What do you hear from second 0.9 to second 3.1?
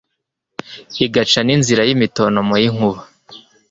igaca n'inzira y'imitontomo y'inkuba